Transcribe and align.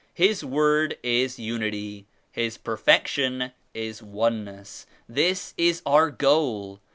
His 0.15 0.43
Word 0.43 0.97
is 1.03 1.37
Unity. 1.37 2.07
His 2.31 2.57
Perfection 2.57 3.51
is 3.75 4.01
Oneness. 4.01 4.87
This 5.07 5.53
is 5.59 5.83
our 5.85 6.09
goal. 6.09 6.79